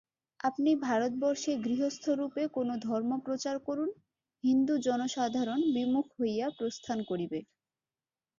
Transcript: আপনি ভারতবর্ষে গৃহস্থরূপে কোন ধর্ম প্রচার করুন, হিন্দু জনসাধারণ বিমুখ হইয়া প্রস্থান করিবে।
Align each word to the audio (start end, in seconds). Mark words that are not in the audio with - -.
আপনি 0.39 0.71
ভারতবর্ষে 0.83 1.51
গৃহস্থরূপে 1.65 2.43
কোন 2.55 2.69
ধর্ম 2.85 3.11
প্রচার 3.25 3.55
করুন, 3.67 3.89
হিন্দু 4.43 4.73
জনসাধারণ 4.87 5.59
বিমুখ 5.75 6.05
হইয়া 6.17 6.47
প্রস্থান 6.57 6.97
করিবে। 7.09 7.39